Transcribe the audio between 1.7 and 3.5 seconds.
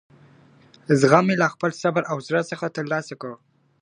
صبر او زړه څخه ترلاسه کړ.